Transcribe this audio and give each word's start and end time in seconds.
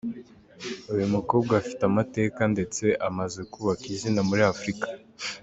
Uyu 0.93 1.05
mukobwa 1.15 1.51
afite 1.61 1.81
amateka 1.89 2.41
ndetse 2.53 2.85
amaze 3.07 3.39
kubaka 3.51 3.83
izina 3.95 4.21
muri 4.29 4.41
Afurika. 4.53 4.87